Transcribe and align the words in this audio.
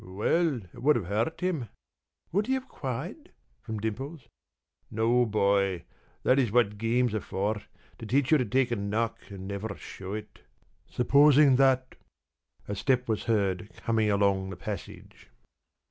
p> 0.03 0.07
"Well, 0.07 0.61
it 0.73 0.81
would 0.81 0.95
have 0.95 1.05
hurt 1.05 1.41
him." 1.41 1.69
"Would 2.31 2.47
he 2.47 2.55
have 2.55 2.67
cried?" 2.67 3.33
from 3.61 3.79
Dimples. 3.79 4.27
"No, 4.89 5.27
boy. 5.27 5.83
That 6.23 6.39
is 6.39 6.51
what 6.51 6.79
games 6.79 7.13
are 7.13 7.21
for, 7.21 7.61
to 7.99 8.07
teach 8.07 8.31
you 8.31 8.39
to 8.39 8.45
take 8.45 8.71
a 8.71 8.75
knock 8.75 9.19
and 9.29 9.47
never 9.47 9.75
show 9.75 10.13
it. 10.15 10.39
Supposing 10.89 11.57
that" 11.57 11.93
A 12.67 12.73
step 12.75 13.07
was 13.07 13.25
heard 13.25 13.69
coming 13.77 14.09
along 14.09 14.49
the 14.49 14.55
passage. 14.57 15.29